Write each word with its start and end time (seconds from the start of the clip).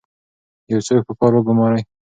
یو 0.71 0.79
څوک 0.87 1.01
په 1.07 1.13
کار 1.19 1.31
وګمارئ. 1.35 1.81